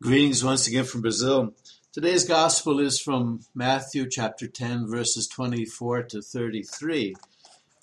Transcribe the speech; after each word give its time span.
Greetings 0.00 0.44
once 0.44 0.68
again 0.68 0.84
from 0.84 1.00
Brazil. 1.00 1.54
Today's 1.92 2.24
gospel 2.24 2.78
is 2.78 3.00
from 3.00 3.40
Matthew 3.52 4.08
chapter 4.08 4.46
10, 4.46 4.86
verses 4.86 5.26
24 5.26 6.04
to 6.04 6.22
33. 6.22 7.16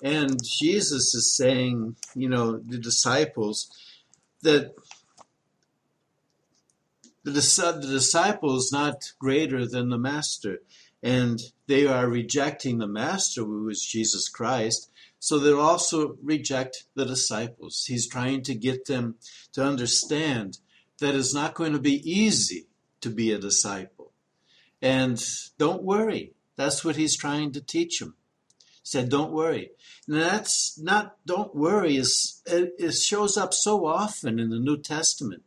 And 0.02 0.42
Jesus 0.42 1.14
is 1.14 1.36
saying, 1.36 1.96
you 2.14 2.30
know, 2.30 2.56
the 2.56 2.78
disciples, 2.78 3.70
that 4.40 4.74
the, 7.22 7.32
the 7.32 7.86
disciples 7.86 8.72
not 8.72 9.12
greater 9.18 9.66
than 9.66 9.90
the 9.90 9.98
master. 9.98 10.60
And 11.02 11.38
they 11.66 11.86
are 11.86 12.08
rejecting 12.08 12.78
the 12.78 12.88
master, 12.88 13.42
who 13.42 13.68
is 13.68 13.84
Jesus 13.84 14.30
Christ. 14.30 14.90
So 15.18 15.38
they'll 15.38 15.60
also 15.60 16.16
reject 16.22 16.84
the 16.94 17.04
disciples. 17.04 17.84
He's 17.86 18.08
trying 18.08 18.40
to 18.44 18.54
get 18.54 18.86
them 18.86 19.16
to 19.52 19.62
understand 19.62 20.60
that 21.00 21.14
it's 21.14 21.34
not 21.34 21.54
going 21.54 21.72
to 21.72 21.78
be 21.78 22.00
easy 22.10 22.66
to 23.00 23.10
be 23.10 23.32
a 23.32 23.38
disciple. 23.38 24.12
And 24.80 25.22
don't 25.58 25.82
worry. 25.82 26.32
That's 26.56 26.84
what 26.84 26.96
he's 26.96 27.16
trying 27.16 27.52
to 27.52 27.60
teach 27.60 28.00
him. 28.00 28.14
He 28.58 28.80
said, 28.84 29.08
don't 29.08 29.32
worry. 29.32 29.70
And 30.06 30.16
that's 30.16 30.78
not, 30.78 31.16
don't 31.26 31.54
worry, 31.54 31.96
is 31.96 32.42
it 32.46 32.92
shows 32.92 33.36
up 33.36 33.52
so 33.52 33.86
often 33.86 34.38
in 34.38 34.50
the 34.50 34.58
New 34.58 34.78
Testament. 34.78 35.42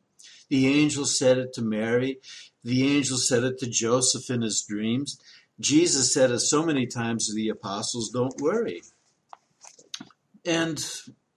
The 0.50 0.68
angel 0.68 1.06
said 1.06 1.38
it 1.38 1.54
to 1.54 1.62
Mary. 1.62 2.20
The 2.64 2.98
angel 2.98 3.18
said 3.18 3.44
it 3.44 3.60
to 3.60 3.70
Joseph 3.70 4.30
in 4.30 4.42
his 4.42 4.62
dreams. 4.62 5.20
Jesus 5.60 6.14
said 6.14 6.32
it 6.32 6.40
so 6.40 6.64
many 6.64 6.86
times 6.86 7.28
to 7.28 7.34
the 7.34 7.50
apostles, 7.50 8.10
don't 8.10 8.40
worry. 8.42 8.82
And 10.46 10.84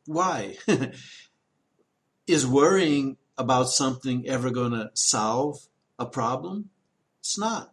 why? 0.06 0.56
is 2.27 2.47
worrying 2.47 3.17
about 3.38 3.68
something 3.68 4.27
ever 4.27 4.50
going 4.50 4.72
to 4.72 4.91
solve 4.95 5.68
a 5.98 6.06
problem? 6.06 6.70
It's 7.20 7.38
not. 7.38 7.72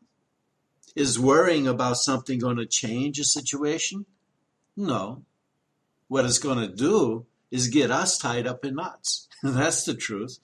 Is 0.95 1.19
worrying 1.19 1.67
about 1.67 1.97
something 1.97 2.39
going 2.39 2.57
to 2.57 2.65
change 2.65 3.19
a 3.19 3.23
situation? 3.23 4.05
No. 4.75 5.23
What 6.07 6.25
it's 6.25 6.39
going 6.39 6.59
to 6.59 6.75
do 6.75 7.25
is 7.51 7.67
get 7.67 7.91
us 7.91 8.17
tied 8.17 8.47
up 8.47 8.65
in 8.65 8.75
knots. 8.75 9.27
That's 9.43 9.83
the 9.83 9.93
truth. 9.93 10.39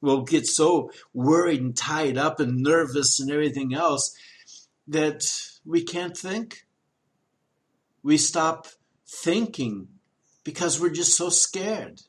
We'll 0.00 0.22
get 0.22 0.46
so 0.46 0.90
worried 1.12 1.60
and 1.60 1.76
tied 1.76 2.16
up 2.16 2.40
and 2.40 2.62
nervous 2.62 3.20
and 3.20 3.30
everything 3.30 3.74
else 3.74 4.16
that 4.88 5.30
we 5.64 5.84
can't 5.84 6.16
think. 6.16 6.66
We 8.02 8.16
stop 8.16 8.66
thinking 9.06 9.88
because 10.42 10.80
we're 10.80 10.90
just 10.90 11.16
so 11.16 11.28
scared 11.28 12.00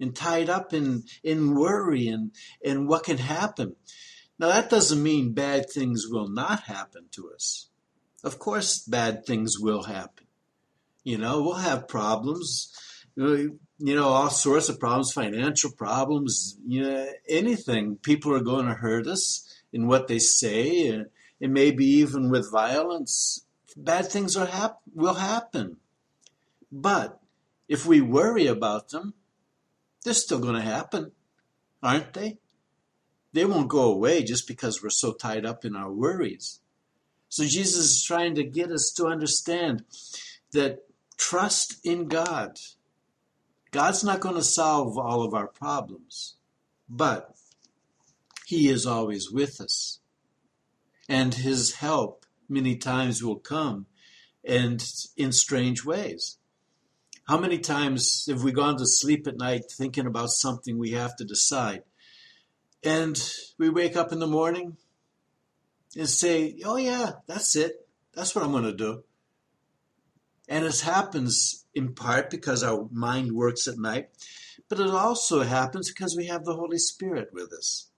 and 0.00 0.14
tied 0.14 0.48
up 0.48 0.72
in, 0.72 1.04
in 1.22 1.54
worry 1.54 2.08
and, 2.08 2.32
and 2.64 2.88
what 2.88 3.04
can 3.04 3.18
happen. 3.18 3.76
Now, 4.38 4.48
that 4.48 4.70
doesn't 4.70 5.02
mean 5.02 5.32
bad 5.32 5.70
things 5.70 6.06
will 6.08 6.28
not 6.28 6.64
happen 6.64 7.06
to 7.12 7.30
us. 7.32 7.68
Of 8.24 8.38
course, 8.38 8.80
bad 8.80 9.24
things 9.26 9.58
will 9.58 9.84
happen. 9.84 10.26
You 11.04 11.18
know, 11.18 11.42
we'll 11.42 11.54
have 11.54 11.86
problems, 11.86 12.72
you 13.16 13.58
know, 13.78 14.08
all 14.08 14.30
sorts 14.30 14.68
of 14.68 14.80
problems, 14.80 15.12
financial 15.12 15.70
problems, 15.70 16.56
you 16.66 16.82
know, 16.82 17.06
anything. 17.28 17.96
People 17.96 18.34
are 18.34 18.40
going 18.40 18.66
to 18.66 18.74
hurt 18.74 19.06
us 19.06 19.46
in 19.72 19.86
what 19.86 20.08
they 20.08 20.18
say, 20.18 20.88
and, 20.88 21.06
and 21.40 21.52
maybe 21.52 21.84
even 21.84 22.30
with 22.30 22.50
violence. 22.50 23.44
Bad 23.76 24.06
things 24.06 24.36
are 24.36 24.46
hap- 24.46 24.80
will 24.94 25.14
happen. 25.14 25.76
But 26.72 27.20
if 27.68 27.84
we 27.84 28.00
worry 28.00 28.46
about 28.46 28.88
them, 28.88 29.14
they're 30.04 30.14
still 30.14 30.38
going 30.38 30.54
to 30.54 30.60
happen, 30.60 31.12
aren't 31.82 32.12
they? 32.12 32.38
They 33.32 33.44
won't 33.44 33.68
go 33.68 33.90
away 33.90 34.22
just 34.22 34.46
because 34.46 34.82
we're 34.82 34.90
so 34.90 35.12
tied 35.12 35.44
up 35.44 35.64
in 35.64 35.74
our 35.74 35.90
worries. 35.90 36.60
So 37.28 37.44
Jesus 37.44 37.86
is 37.86 38.04
trying 38.04 38.36
to 38.36 38.44
get 38.44 38.70
us 38.70 38.92
to 38.96 39.06
understand 39.06 39.82
that 40.52 40.84
trust 41.16 41.84
in 41.84 42.06
God. 42.06 42.58
God's 43.72 44.04
not 44.04 44.20
going 44.20 44.36
to 44.36 44.42
solve 44.42 44.96
all 44.96 45.24
of 45.24 45.34
our 45.34 45.48
problems, 45.48 46.36
but 46.88 47.34
He 48.46 48.68
is 48.68 48.86
always 48.86 49.32
with 49.32 49.60
us. 49.60 49.98
And 51.08 51.34
His 51.34 51.74
help 51.74 52.24
many 52.48 52.76
times 52.76 53.22
will 53.22 53.40
come 53.40 53.86
and 54.44 54.86
in 55.16 55.32
strange 55.32 55.84
ways. 55.84 56.38
How 57.26 57.38
many 57.38 57.58
times 57.58 58.26
have 58.28 58.44
we 58.44 58.52
gone 58.52 58.76
to 58.76 58.86
sleep 58.86 59.26
at 59.26 59.38
night 59.38 59.62
thinking 59.72 60.06
about 60.06 60.28
something 60.28 60.76
we 60.76 60.90
have 60.90 61.16
to 61.16 61.24
decide? 61.24 61.82
And 62.82 63.18
we 63.58 63.70
wake 63.70 63.96
up 63.96 64.12
in 64.12 64.18
the 64.18 64.26
morning 64.26 64.76
and 65.96 66.08
say, 66.08 66.58
Oh, 66.66 66.76
yeah, 66.76 67.12
that's 67.26 67.56
it. 67.56 67.88
That's 68.12 68.34
what 68.34 68.44
I'm 68.44 68.52
going 68.52 68.64
to 68.64 68.76
do. 68.76 69.04
And 70.50 70.66
it 70.66 70.80
happens 70.80 71.64
in 71.74 71.94
part 71.94 72.28
because 72.28 72.62
our 72.62 72.88
mind 72.92 73.32
works 73.32 73.66
at 73.66 73.78
night, 73.78 74.10
but 74.68 74.78
it 74.78 74.90
also 74.90 75.44
happens 75.44 75.90
because 75.90 76.14
we 76.14 76.26
have 76.26 76.44
the 76.44 76.56
Holy 76.56 76.76
Spirit 76.76 77.30
with 77.32 77.54
us. 77.54 77.88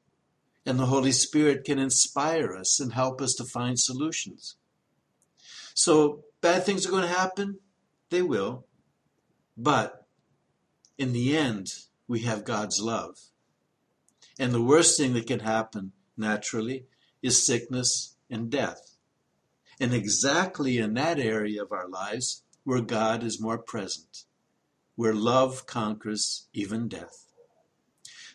And 0.64 0.78
the 0.78 0.86
Holy 0.86 1.10
Spirit 1.10 1.64
can 1.64 1.80
inspire 1.80 2.54
us 2.54 2.78
and 2.78 2.92
help 2.92 3.20
us 3.20 3.34
to 3.34 3.44
find 3.44 3.78
solutions. 3.78 4.54
So, 5.74 6.24
bad 6.40 6.64
things 6.64 6.86
are 6.86 6.90
going 6.90 7.02
to 7.02 7.08
happen? 7.08 7.58
They 8.10 8.22
will. 8.22 8.66
But 9.56 10.06
in 10.98 11.12
the 11.12 11.36
end, 11.36 11.72
we 12.08 12.20
have 12.20 12.44
God's 12.44 12.80
love. 12.80 13.18
And 14.38 14.52
the 14.52 14.62
worst 14.62 14.98
thing 14.98 15.14
that 15.14 15.26
can 15.26 15.40
happen 15.40 15.92
naturally 16.16 16.86
is 17.22 17.46
sickness 17.46 18.16
and 18.30 18.50
death. 18.50 18.96
And 19.80 19.92
exactly 19.92 20.78
in 20.78 20.94
that 20.94 21.18
area 21.18 21.62
of 21.62 21.72
our 21.72 21.88
lives 21.88 22.42
where 22.64 22.80
God 22.80 23.22
is 23.22 23.40
more 23.40 23.58
present, 23.58 24.24
where 24.94 25.14
love 25.14 25.66
conquers 25.66 26.48
even 26.52 26.88
death. 26.88 27.26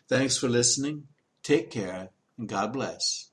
Thanks 0.08 0.36
for 0.36 0.48
listening. 0.48 1.08
Take 1.42 1.70
care 1.70 2.10
and 2.38 2.48
God 2.48 2.72
bless. 2.72 3.31